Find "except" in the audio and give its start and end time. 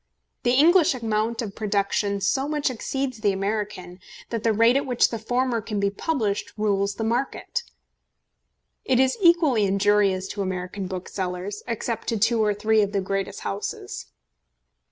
11.67-12.07